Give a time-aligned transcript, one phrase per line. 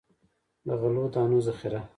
[0.67, 1.81] د غلو دانو ذخیره.